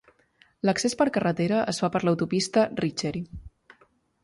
[0.69, 3.25] L'accés per carretera es fa per l'autopista Riccheri.